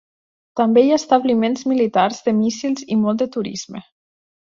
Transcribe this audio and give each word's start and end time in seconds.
També 0.59 0.83
hi 0.85 0.89
ha 0.95 0.99
establiments 1.01 1.63
militars 1.73 2.25
de 2.29 2.35
míssils 2.41 2.91
i 2.97 3.01
molt 3.07 3.25
de 3.25 3.33
turisme. 3.41 3.89